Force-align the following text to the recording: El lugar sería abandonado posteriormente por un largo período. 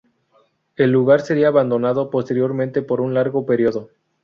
El 0.77 0.89
lugar 0.89 1.21
sería 1.21 1.49
abandonado 1.49 2.09
posteriormente 2.09 2.81
por 2.81 3.01
un 3.01 3.13
largo 3.13 3.45
período. 3.45 3.91